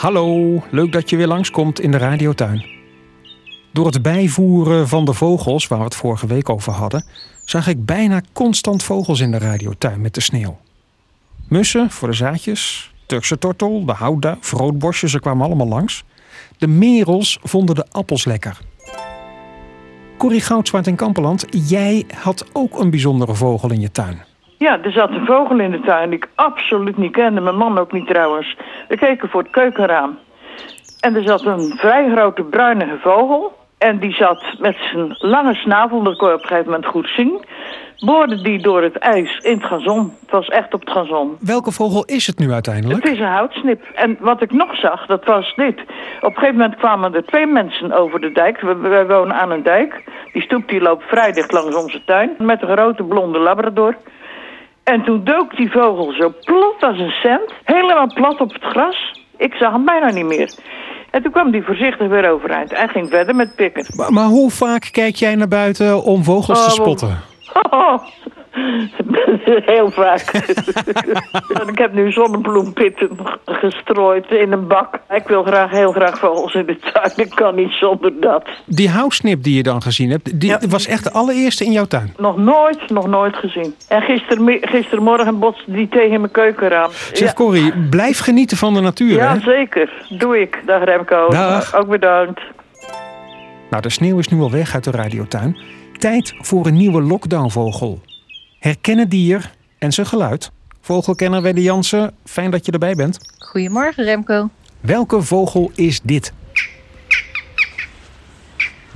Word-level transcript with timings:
Hallo, 0.00 0.62
leuk 0.70 0.92
dat 0.92 1.10
je 1.10 1.16
weer 1.16 1.26
langskomt 1.26 1.80
in 1.80 1.90
de 1.90 1.96
radiotuin. 1.96 2.64
Door 3.72 3.86
het 3.86 4.02
bijvoeren 4.02 4.88
van 4.88 5.04
de 5.04 5.12
vogels, 5.12 5.68
waar 5.68 5.78
we 5.78 5.84
het 5.84 5.94
vorige 5.94 6.26
week 6.26 6.48
over 6.48 6.72
hadden, 6.72 7.04
zag 7.44 7.66
ik 7.66 7.84
bijna 7.84 8.22
constant 8.32 8.82
vogels 8.82 9.20
in 9.20 9.30
de 9.30 9.38
radiotuin 9.38 10.00
met 10.00 10.14
de 10.14 10.20
sneeuw. 10.20 10.58
Mussen 11.48 11.90
voor 11.90 12.08
de 12.08 12.14
zaadjes, 12.14 12.92
Turkse 13.06 13.38
tortel, 13.38 13.84
de 13.84 13.92
houtduif, 13.92 14.52
roodborstje, 14.52 15.08
ze 15.08 15.20
kwamen 15.20 15.46
allemaal 15.46 15.68
langs. 15.68 16.04
De 16.58 16.66
merels 16.66 17.38
vonden 17.42 17.74
de 17.74 17.86
appels 17.90 18.24
lekker. 18.24 18.58
Corrie 20.18 20.40
Goudzwaard 20.40 20.86
in 20.86 20.96
Kampeland, 20.96 21.44
jij 21.68 22.04
had 22.14 22.44
ook 22.52 22.78
een 22.78 22.90
bijzondere 22.90 23.34
vogel 23.34 23.70
in 23.70 23.80
je 23.80 23.90
tuin. 23.90 24.28
Ja, 24.66 24.82
er 24.82 24.92
zat 24.92 25.10
een 25.10 25.26
vogel 25.26 25.60
in 25.60 25.70
de 25.70 25.80
tuin 25.80 26.10
die 26.10 26.18
ik 26.18 26.28
absoluut 26.34 26.96
niet 26.96 27.12
kende. 27.12 27.40
Mijn 27.40 27.56
man 27.56 27.78
ook 27.78 27.92
niet 27.92 28.06
trouwens. 28.06 28.56
We 28.88 28.96
keken 28.96 29.28
voor 29.28 29.42
het 29.42 29.50
keukenraam. 29.50 30.18
En 31.00 31.14
er 31.14 31.22
zat 31.22 31.44
een 31.44 31.76
vrij 31.76 32.10
grote 32.10 32.42
bruinige 32.42 32.98
vogel. 32.98 33.52
En 33.78 33.98
die 33.98 34.12
zat 34.12 34.44
met 34.58 34.76
zijn 34.92 35.14
lange 35.18 35.54
snavel, 35.54 36.02
dat 36.02 36.16
kon 36.16 36.28
je 36.28 36.34
op 36.34 36.40
een 36.40 36.46
gegeven 36.46 36.70
moment 36.70 36.86
goed 36.86 37.08
zien. 37.08 37.44
Boorde 37.98 38.42
die 38.42 38.62
door 38.62 38.82
het 38.82 38.98
ijs 38.98 39.38
in 39.38 39.56
het 39.56 39.64
gazon. 39.64 40.12
Het 40.20 40.30
was 40.30 40.48
echt 40.48 40.74
op 40.74 40.80
het 40.80 40.90
gazon. 40.90 41.36
Welke 41.40 41.72
vogel 41.72 42.04
is 42.04 42.26
het 42.26 42.38
nu 42.38 42.52
uiteindelijk? 42.52 43.02
Het 43.02 43.12
is 43.12 43.20
een 43.20 43.26
houtsnip. 43.26 43.82
En 43.94 44.16
wat 44.20 44.42
ik 44.42 44.52
nog 44.52 44.76
zag, 44.76 45.06
dat 45.06 45.24
was 45.24 45.54
dit. 45.56 45.80
Op 46.20 46.28
een 46.28 46.34
gegeven 46.34 46.56
moment 46.56 46.76
kwamen 46.76 47.14
er 47.14 47.24
twee 47.24 47.46
mensen 47.46 47.92
over 47.92 48.20
de 48.20 48.32
dijk. 48.32 48.60
We, 48.60 48.74
we 48.74 49.06
wonen 49.06 49.36
aan 49.36 49.50
een 49.50 49.62
dijk. 49.62 50.04
Die 50.32 50.42
stoep 50.42 50.68
die 50.68 50.80
loopt 50.80 51.04
vrij 51.04 51.32
dicht 51.32 51.52
langs 51.52 51.76
onze 51.76 52.04
tuin. 52.04 52.34
Met 52.38 52.62
een 52.62 52.76
grote 52.76 53.02
blonde 53.02 53.38
labrador. 53.38 53.96
En 54.90 55.04
toen 55.04 55.24
dook 55.24 55.56
die 55.56 55.70
vogel 55.70 56.12
zo 56.12 56.32
plat 56.44 56.90
als 56.90 56.98
een 56.98 57.10
cent. 57.10 57.52
Helemaal 57.64 58.12
plat 58.14 58.40
op 58.40 58.52
het 58.52 58.62
gras. 58.62 59.24
Ik 59.36 59.54
zag 59.54 59.72
hem 59.72 59.84
bijna 59.84 60.10
niet 60.10 60.24
meer. 60.24 60.52
En 61.10 61.22
toen 61.22 61.32
kwam 61.32 61.50
die 61.50 61.62
voorzichtig 61.62 62.08
weer 62.08 62.30
overeind. 62.30 62.72
En 62.72 62.88
ging 62.88 63.08
verder 63.10 63.34
met 63.34 63.54
pikken. 63.56 63.86
Maar, 63.96 64.12
maar 64.12 64.24
hoe 64.24 64.50
vaak 64.50 64.88
kijk 64.92 65.14
jij 65.14 65.34
naar 65.34 65.48
buiten 65.48 66.02
om 66.02 66.24
vogels 66.24 66.64
te 66.64 66.70
Oh, 66.70 66.76
spotten? 66.76 67.20
Oh, 67.70 67.98
heel 69.74 69.90
vaak. 69.90 70.20
ik 71.72 71.78
heb 71.78 71.92
nu 71.92 72.12
zonnebloempitten 72.12 73.08
gestrooid 73.44 74.30
in 74.30 74.52
een 74.52 74.66
bak. 74.66 74.94
Ik 75.10 75.26
wil 75.26 75.42
graag, 75.42 75.70
heel 75.70 75.92
graag 75.92 76.18
vogels 76.18 76.54
in 76.54 76.66
de 76.66 76.76
tuin. 76.92 77.12
Ik 77.16 77.30
kan 77.34 77.54
niet 77.54 77.70
zonder 77.72 78.12
dat. 78.20 78.48
Die 78.66 78.88
houtsnip 78.88 79.42
die 79.42 79.56
je 79.56 79.62
dan 79.62 79.82
gezien 79.82 80.10
hebt, 80.10 80.40
die 80.40 80.50
Ja. 80.50 80.58
was 80.68 80.86
echt 80.86 81.04
de 81.04 81.10
allereerste 81.12 81.64
in 81.64 81.72
jouw 81.72 81.84
tuin. 81.84 82.14
Nog 82.18 82.36
nooit, 82.36 82.90
nog 82.90 83.06
nooit 83.06 83.36
gezien. 83.36 83.74
En 83.88 84.02
gistermi- 84.02 84.58
gistermorgen 84.60 85.38
botste 85.38 85.72
die 85.72 85.88
tegen 85.88 86.20
mijn 86.20 86.32
keukenraam. 86.32 86.90
Zeg 87.12 87.28
ja. 87.28 87.32
Corrie, 87.34 87.72
blijf 87.90 88.18
genieten 88.18 88.56
van 88.56 88.74
de 88.74 88.80
natuur. 88.80 89.16
ja, 89.16 89.32
hè? 89.32 89.40
zeker. 89.40 89.92
Doe 90.08 90.40
ik. 90.40 90.62
Dag 90.66 90.84
Remco. 90.84 91.28
Dag. 91.28 91.74
Ook 91.74 91.88
bedankt. 91.88 92.40
Nou, 93.70 93.82
de 93.82 93.90
sneeuw 93.90 94.18
is 94.18 94.28
nu 94.28 94.40
al 94.40 94.50
weg 94.50 94.74
uit 94.74 94.84
de 94.84 94.90
radiotuin. 94.90 95.56
Tijd 95.98 96.34
voor 96.40 96.66
een 96.66 96.74
nieuwe 96.74 97.02
lockdownvogel. 97.02 98.00
Herken 98.60 98.98
het 98.98 99.10
dier 99.10 99.54
en 99.78 99.92
zijn 99.92 100.06
geluid. 100.06 100.50
Vogelkenner 100.80 101.42
Wedde 101.42 101.62
Jansen, 101.62 102.14
fijn 102.24 102.50
dat 102.50 102.66
je 102.66 102.72
erbij 102.72 102.94
bent. 102.94 103.18
Goedemorgen 103.38 104.04
Remco. 104.04 104.50
Welke 104.80 105.22
vogel 105.22 105.70
is 105.74 106.00
dit? 106.02 106.32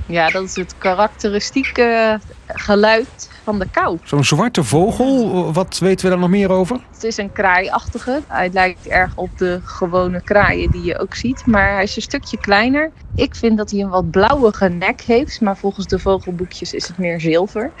Ja, 0.05 0.29
dat 0.29 0.43
is 0.43 0.55
het 0.55 0.77
karakteristieke 0.77 2.19
geluid 2.47 3.29
van 3.45 3.59
de 3.59 3.67
kou. 3.71 3.97
Zo'n 4.03 4.23
zwarte 4.23 4.63
vogel, 4.63 5.53
wat 5.53 5.77
weten 5.79 6.05
we 6.05 6.11
daar 6.11 6.19
nog 6.19 6.29
meer 6.29 6.49
over? 6.49 6.79
Het 6.93 7.03
is 7.03 7.17
een 7.17 7.31
kraaiachtige. 7.31 8.21
Hij 8.27 8.49
lijkt 8.53 8.87
erg 8.87 9.11
op 9.15 9.29
de 9.37 9.59
gewone 9.63 10.21
kraaien 10.21 10.71
die 10.71 10.83
je 10.83 10.99
ook 10.99 11.15
ziet, 11.15 11.45
maar 11.45 11.73
hij 11.73 11.83
is 11.83 11.95
een 11.95 12.01
stukje 12.01 12.37
kleiner. 12.37 12.91
Ik 13.15 13.35
vind 13.35 13.57
dat 13.57 13.71
hij 13.71 13.79
een 13.79 13.89
wat 13.89 14.09
blauwige 14.09 14.67
nek 14.69 15.01
heeft, 15.01 15.41
maar 15.41 15.57
volgens 15.57 15.85
de 15.85 15.99
vogelboekjes 15.99 16.73
is 16.73 16.87
het 16.87 16.97
meer 16.97 17.19
zilver. 17.19 17.71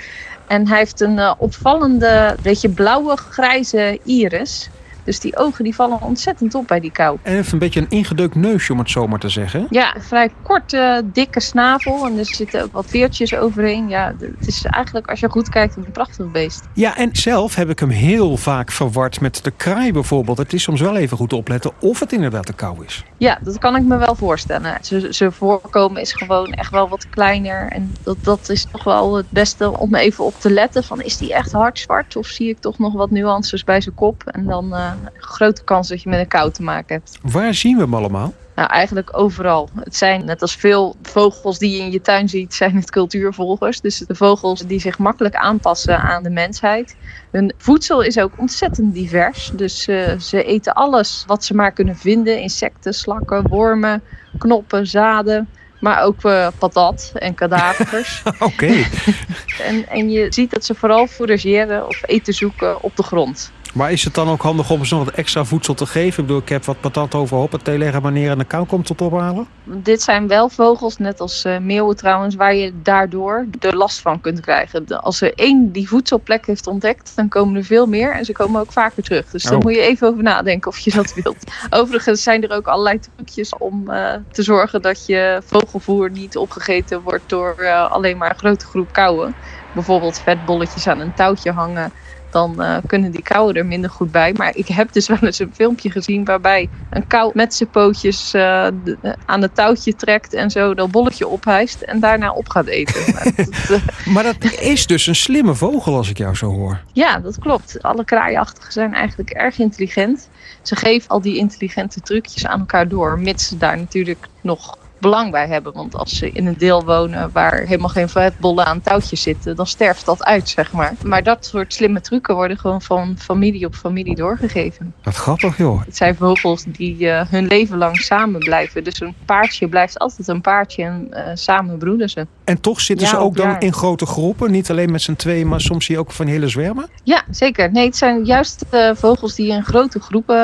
En 0.47 0.67
hij 0.67 0.77
heeft 0.77 1.01
een 1.01 1.19
eh, 1.19 1.33
opvallende, 1.37 2.37
beetje 2.41 2.69
blauwe 2.69 3.17
grijze 3.17 3.99
iris. 4.03 4.69
Dus 5.05 5.19
die 5.19 5.37
ogen 5.37 5.63
die 5.63 5.75
vallen 5.75 6.01
ontzettend 6.01 6.55
op 6.55 6.67
bij 6.67 6.79
die 6.79 6.91
kou. 6.91 7.17
En 7.21 7.33
heeft 7.33 7.51
een 7.51 7.59
beetje 7.59 7.79
een 7.79 7.89
ingedeukt 7.89 8.35
neusje, 8.35 8.73
om 8.73 8.79
het 8.79 8.89
zo 8.89 9.07
maar 9.07 9.19
te 9.19 9.29
zeggen. 9.29 9.67
Ja, 9.69 9.95
vrij 9.99 10.29
korte, 10.43 11.01
dikke 11.05 11.39
snavel. 11.39 12.05
En 12.05 12.17
er 12.17 12.25
zitten 12.25 12.63
ook 12.63 12.71
wat 12.71 12.85
veertjes 12.85 13.35
overheen. 13.35 13.89
Ja, 13.89 14.15
het 14.19 14.47
is 14.47 14.63
eigenlijk, 14.65 15.07
als 15.09 15.19
je 15.19 15.29
goed 15.29 15.49
kijkt, 15.49 15.75
een 15.75 15.91
prachtig 15.91 16.31
beest. 16.31 16.63
Ja, 16.73 16.97
en 16.97 17.09
zelf 17.15 17.55
heb 17.55 17.69
ik 17.69 17.79
hem 17.79 17.89
heel 17.89 18.37
vaak 18.37 18.71
verward 18.71 19.21
met 19.21 19.43
de 19.43 19.51
kraai 19.51 19.91
bijvoorbeeld. 19.93 20.37
Het 20.37 20.53
is 20.53 20.63
soms 20.63 20.81
wel 20.81 20.95
even 20.95 21.17
goed 21.17 21.33
opletten 21.33 21.71
of 21.79 21.99
het 21.99 22.11
inderdaad 22.11 22.45
te 22.45 22.53
kou 22.53 22.85
is. 22.85 23.03
Ja, 23.17 23.37
dat 23.41 23.57
kan 23.57 23.75
ik 23.75 23.83
me 23.83 23.97
wel 23.97 24.15
voorstellen. 24.15 24.77
Ze- 24.81 25.31
voorkomen 25.31 26.01
is 26.01 26.13
gewoon 26.13 26.51
echt 26.53 26.71
wel 26.71 26.89
wat 26.89 27.09
kleiner. 27.09 27.67
En 27.71 27.93
dat, 28.03 28.17
dat 28.21 28.49
is 28.49 28.67
toch 28.71 28.83
wel 28.83 29.15
het 29.15 29.29
beste 29.29 29.77
om 29.79 29.95
even 29.95 30.23
op 30.25 30.33
te 30.39 30.49
letten. 30.51 30.83
Van, 30.83 31.01
is 31.01 31.17
die 31.17 31.33
echt 31.33 31.51
hard 31.51 31.79
zwart? 31.79 32.15
Of 32.15 32.27
zie 32.27 32.49
ik 32.49 32.59
toch 32.59 32.77
nog 32.79 32.93
wat 32.93 33.11
nuances 33.11 33.63
bij 33.63 33.81
zijn 33.81 33.95
kop? 33.95 34.23
En 34.25 34.45
dan 34.45 34.73
eh, 34.75 34.91
een 35.03 35.21
grote 35.21 35.63
kans 35.63 35.87
dat 35.87 36.01
je 36.01 36.09
met 36.09 36.19
een 36.19 36.27
kou 36.27 36.51
te 36.51 36.63
maken 36.63 36.95
hebt. 36.95 37.19
Waar 37.21 37.53
zien 37.53 37.75
we 37.75 37.81
hem 37.81 37.93
allemaal? 37.93 38.33
Nou, 38.55 38.69
eigenlijk 38.69 39.17
overal. 39.17 39.69
Het 39.75 39.95
zijn, 39.95 40.25
net 40.25 40.41
als 40.41 40.55
veel 40.55 40.95
vogels 41.01 41.59
die 41.59 41.77
je 41.77 41.83
in 41.83 41.91
je 41.91 42.01
tuin 42.01 42.29
ziet, 42.29 42.53
zijn 42.53 42.75
het 42.75 42.91
cultuurvolgers. 42.91 43.81
Dus 43.81 43.97
de 43.97 44.15
vogels 44.15 44.61
die 44.61 44.79
zich 44.79 44.97
makkelijk 44.97 45.35
aanpassen 45.35 45.99
aan 45.99 46.23
de 46.23 46.29
mensheid. 46.29 46.95
Hun 47.31 47.53
voedsel 47.57 48.01
is 48.01 48.19
ook 48.19 48.31
ontzettend 48.37 48.93
divers. 48.93 49.51
Dus 49.53 49.87
eh, 49.87 50.19
ze 50.19 50.43
eten 50.43 50.73
alles 50.73 51.23
wat 51.27 51.43
ze 51.43 51.55
maar 51.55 51.71
kunnen 51.71 51.97
vinden. 51.97 52.41
Insecten, 52.41 52.93
slakken, 52.93 53.47
wormen, 53.47 54.01
knoppen, 54.37 54.87
zaden. 54.87 55.49
Maar 55.79 56.03
ook 56.03 56.23
eh, 56.23 56.47
patat 56.57 57.11
en 57.13 57.33
kadavers. 57.35 58.23
Oké. 58.39 58.73
en, 59.69 59.87
en 59.87 60.09
je 60.09 60.27
ziet 60.29 60.51
dat 60.51 60.65
ze 60.65 60.75
vooral 60.75 61.07
fourageren 61.07 61.87
of 61.87 62.01
eten 62.05 62.33
zoeken 62.33 62.81
op 62.81 62.95
de 62.95 63.03
grond. 63.03 63.51
Maar 63.75 63.91
is 63.91 64.03
het 64.03 64.13
dan 64.13 64.29
ook 64.29 64.41
handig 64.41 64.69
om 64.69 64.85
ze 64.85 64.95
nog 64.95 65.05
wat 65.05 65.13
extra 65.13 65.45
voedsel 65.45 65.73
te 65.73 65.85
geven? 65.85 66.19
Ik 66.21 66.27
bedoel, 66.27 66.41
ik 66.41 66.49
heb 66.49 66.65
wat 66.65 66.79
patat 66.79 67.15
overhoop, 67.15 67.51
het 67.51 67.63
thee 67.63 67.77
leggen 67.77 68.01
wanneer 68.01 68.31
aan 68.31 68.37
de 68.37 68.43
kou 68.45 68.65
komt 68.65 68.85
tot 68.85 69.01
ophalen. 69.01 69.47
Dit 69.63 70.01
zijn 70.01 70.27
wel 70.27 70.49
vogels, 70.49 70.97
net 70.97 71.19
als 71.19 71.45
eh, 71.45 71.57
meeuwen 71.57 71.95
trouwens, 71.95 72.35
waar 72.35 72.55
je 72.55 72.73
daardoor 72.83 73.45
de 73.59 73.75
last 73.75 73.99
van 74.01 74.21
kunt 74.21 74.39
krijgen. 74.39 74.87
Als 75.01 75.21
er 75.21 75.33
één 75.33 75.71
die 75.71 75.87
voedselplek 75.87 76.45
heeft 76.45 76.67
ontdekt, 76.67 77.11
dan 77.15 77.29
komen 77.29 77.55
er 77.55 77.63
veel 77.63 77.85
meer 77.85 78.11
en 78.11 78.25
ze 78.25 78.31
komen 78.31 78.61
ook 78.61 78.71
vaker 78.71 79.03
terug. 79.03 79.29
Dus 79.29 79.43
daar 79.43 79.53
Oh. 79.55 79.61
moet 79.61 79.75
je 79.75 79.81
even 79.81 80.07
over 80.07 80.23
nadenken 80.23 80.71
of 80.71 80.77
je 80.77 80.91
dat 80.91 81.13
wilt. 81.23 81.43
Overigens 81.69 82.23
zijn 82.23 82.43
er 82.43 82.55
ook 82.55 82.67
allerlei 82.67 82.99
trucjes 83.15 83.57
om 83.57 83.89
eh, 83.89 84.13
te 84.31 84.43
zorgen 84.43 84.81
dat 84.81 85.05
je 85.05 85.41
vogelvoer 85.45 86.09
niet 86.11 86.37
opgegeten 86.37 87.01
wordt 87.01 87.29
door 87.29 87.55
eh, 87.57 87.91
alleen 87.91 88.17
maar 88.17 88.29
een 88.29 88.37
grote 88.37 88.65
groep 88.65 88.91
kauwen. 88.91 89.35
Bijvoorbeeld 89.75 90.19
vetbolletjes 90.19 90.87
aan 90.87 90.99
een 90.99 91.13
touwtje 91.13 91.51
hangen. 91.51 91.91
Dan 92.29 92.61
eh, 92.63 92.77
kunnen 92.87 93.11
die 93.11 93.21
kauwen 93.21 93.55
er 93.55 93.65
minder 93.65 93.89
goed 93.89 94.11
bij. 94.11 94.33
Maar 94.37 94.55
ik 94.55 94.67
heb 94.67 94.91
dus 94.93 95.07
wel 95.13 95.17
eens 95.21 95.39
een 95.39 95.51
filmpje 95.53 95.91
gezien 95.91 96.25
waarbij 96.25 96.69
een 96.89 97.07
kou 97.07 97.31
met 97.33 97.53
zijn 97.53 97.69
pootjes 97.69 98.33
eh, 98.33 98.67
de- 98.83 98.97
eh, 99.01 99.11
aan 99.25 99.41
het 99.41 99.55
touwtje 99.55 99.95
trekt 99.95 100.33
en 100.33 100.49
zo 100.51 100.73
dat 100.73 100.91
bolletje 100.91 101.27
ophijst 101.27 101.81
en 101.81 101.99
daarna 101.99 102.31
op 102.31 102.49
gaat 102.49 102.65
eten. 102.65 103.13
Dat, 103.67 103.81
Maar 104.05 104.23
dat 104.23 104.43
is 104.59 104.87
dus 104.87 105.07
een 105.07 105.15
slimme 105.15 105.55
vogel 105.55 105.95
als 105.95 106.09
ik 106.09 106.17
jou 106.17 106.35
zo 106.35 106.47
hoor. 106.51 106.79
ja, 106.93 107.19
dat 107.19 107.39
klopt. 107.39 107.81
Alle 107.81 108.05
kraaiachtigen 108.05 108.71
zijn 108.71 108.93
eigenlijk 108.93 109.29
erg 109.29 109.59
intelligent. 109.59 110.29
Ze 110.61 110.75
geven 110.75 111.09
al 111.09 111.21
die 111.21 111.37
intelligente 111.37 111.99
trucjes 112.01 112.45
aan 112.45 112.59
elkaar 112.59 112.87
door, 112.87 113.19
mits 113.19 113.47
ze 113.47 113.57
daar 113.57 113.77
natuurlijk 113.77 114.27
nog 114.41 114.77
belang 114.99 115.31
bij 115.31 115.47
hebben. 115.47 115.73
Want 115.73 115.95
als 115.95 116.17
ze 116.17 116.31
in 116.31 116.45
een 116.45 116.57
deel 116.57 116.83
wonen 116.85 117.29
waar 117.33 117.59
helemaal 117.59 117.89
geen 117.89 118.09
vetbollen 118.09 118.65
aan 118.65 118.81
touwtjes 118.81 119.21
zitten, 119.21 119.55
dan 119.55 119.67
sterft 119.67 120.05
dat 120.05 120.23
uit, 120.23 120.49
zeg 120.49 120.71
maar. 120.71 120.93
Maar 121.03 121.23
dat 121.23 121.45
soort 121.45 121.73
slimme 121.73 122.01
trucken 122.01 122.35
worden 122.35 122.57
gewoon 122.57 122.81
van 122.81 123.15
familie 123.17 123.65
op 123.65 123.75
familie 123.75 124.15
doorgegeven. 124.15 124.93
Wat 125.03 125.15
grappig 125.15 125.57
joh. 125.57 125.85
Het 125.85 125.97
zijn 125.97 126.15
vogels 126.15 126.63
die 126.67 127.09
eh, 127.09 127.27
hun 127.29 127.47
leven 127.47 127.77
lang 127.77 127.97
samen 127.97 128.39
blijven. 128.39 128.83
Dus 128.83 129.01
een 129.01 129.13
paardje 129.25 129.67
blijft 129.67 129.99
altijd 129.99 130.27
een 130.27 130.41
paardje 130.41 130.83
en 130.83 131.07
eh, 131.11 131.31
samen 131.33 131.77
broeden 131.77 132.09
ze. 132.09 132.27
En 132.43 132.61
toch 132.61 132.81
zitten 132.81 133.05
Ja, 133.07 133.11
ze 133.11 133.17
ook 133.19 133.35
dan 133.35 133.47
jaar. 133.47 133.61
in 133.63 133.73
grote 133.73 134.05
groepen. 134.05 134.51
Niet 134.51 134.69
alleen 134.69 134.91
met 134.91 135.01
z'n 135.01 135.15
tweeën, 135.15 135.47
maar 135.47 135.61
soms 135.61 135.85
zie 135.85 135.95
je 135.95 136.01
ook 136.01 136.11
van 136.11 136.27
hele 136.27 136.47
zwermen. 136.47 136.89
Ja, 137.03 137.23
zeker. 137.29 137.71
Nee, 137.71 137.85
het 137.85 137.97
zijn 137.97 138.25
juist 138.25 138.65
eh, 138.69 138.89
vogels 138.93 139.35
die 139.35 139.51
in 139.51 139.63
grote 139.63 139.99
groepen 139.99 140.43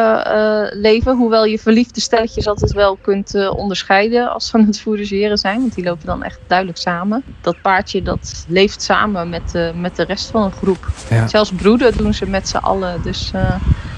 leven. 0.82 1.18
Hoewel 1.18 1.46
je 1.46 1.60
verliefde 1.60 2.02
stelletjes 2.02 2.48
altijd 2.48 2.72
wel 2.74 2.98
kunt 3.02 3.50
onderscheiden 3.50 4.32
als 4.42 4.50
ze 4.50 4.58
aan 4.58 4.66
het 4.66 4.80
fourageren 4.80 5.38
zijn. 5.38 5.60
Want 5.60 5.76
die 5.76 5.84
lopen 5.84 6.06
dan 6.06 6.24
echt 6.24 6.40
duidelijk 6.48 6.78
samen. 6.78 7.24
Dat 7.42 7.62
paardje 7.62 8.02
dat 8.02 8.46
leeft 8.48 8.82
samen 8.82 9.30
met, 9.30 9.56
eh, 9.56 9.70
met 9.74 9.96
de 9.96 10.04
rest 10.04 10.30
van 10.30 10.44
een 10.44 10.52
groep. 10.52 10.88
Ja. 11.10 11.28
Zelfs 11.28 11.52
broeden 11.52 11.98
doen 11.98 12.14
ze 12.14 12.30
met 12.30 12.48
z'n 12.48 12.58
allen. 12.58 13.02
Dus 13.02 13.32
eh, 13.34 13.56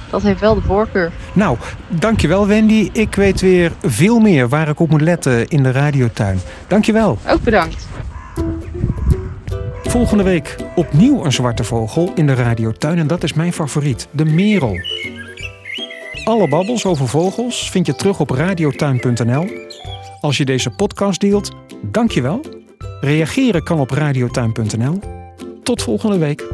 dat 0.10 0.22
heeft 0.22 0.40
wel 0.40 0.56
de 0.56 0.62
voorkeur. 0.62 1.12
Nou, 1.34 1.58
dankjewel 1.88 2.48
Wendy. 2.48 2.90
Ik 2.94 3.16
weet 3.16 3.42
weer 3.42 3.72
veel 3.82 4.20
meer 4.20 4.50
waar 4.50 4.68
ik 4.68 4.80
op 4.80 4.90
moet 4.90 5.02
letten 5.02 5.48
in 5.48 5.64
de 5.64 5.72
radiotuin. 5.72 6.40
Dankjewel. 6.68 7.18
Ook 7.28 7.42
bedankt. 7.42 7.88
Volgende 9.84 10.24
week 10.24 10.56
opnieuw 10.76 11.26
een 11.26 11.32
zwarte 11.32 11.64
vogel 11.64 12.12
in 12.16 12.28
de 12.28 12.34
radiotuin. 12.34 12.98
En 12.98 13.08
dat 13.08 13.24
is 13.24 13.34
mijn 13.34 13.54
favoriet, 13.54 14.08
de 14.12 14.26
merel. 14.26 14.78
Alle 16.24 16.48
babbels 16.48 16.86
over 16.86 17.08
vogels 17.08 17.70
vind 17.70 17.86
je 17.86 17.96
terug 17.96 18.20
op 18.20 18.30
radiotuin.nl. 18.30 19.46
Als 20.24 20.38
je 20.38 20.46
deze 20.46 20.70
podcast 20.70 21.22
deelt, 21.22 21.52
dank 21.92 22.12
je 22.12 22.22
wel. 22.22 22.42
Reageren 23.02 23.64
kan 23.64 23.80
op 23.80 23.90
radiotuin.nl. 23.90 25.00
Tot 25.64 25.82
volgende 25.82 26.18
week. 26.18 26.48